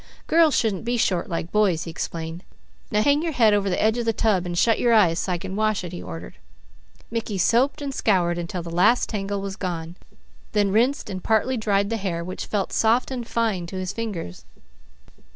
[0.25, 2.43] "Girls' shouldn't be short, like boys'," he explained.
[2.89, 5.31] "Now hang your head over the edge of the tub and shut your eyes so
[5.33, 6.39] I can wash it," he ordered.
[7.11, 9.95] Mickey soaped and scoured until the last tangle was gone,
[10.53, 14.43] then rinsed and partly dried the hair, which felt soft and fine to his fingers.